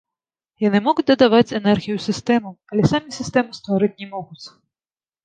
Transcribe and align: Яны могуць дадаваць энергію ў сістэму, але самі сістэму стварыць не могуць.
Яны 0.67 0.79
могуць 0.85 1.05
дадаваць 1.11 1.55
энергію 1.59 1.93
ў 1.97 2.01
сістэму, 2.07 2.49
але 2.71 2.87
самі 2.93 3.09
сістэму 3.19 3.51
стварыць 3.59 3.93
не 4.01 4.09
могуць. 4.15 4.43